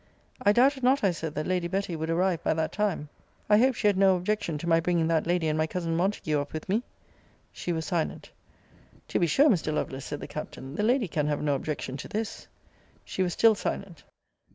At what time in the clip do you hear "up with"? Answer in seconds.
6.41-6.67